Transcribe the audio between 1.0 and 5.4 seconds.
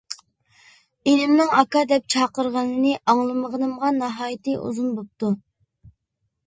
ئىنىمنىڭ «ئاكا» دەپ چاقىرغىنىنى ئاڭلىمىغىنىمغا ناھايىتى ئۇزۇن بوپتۇ.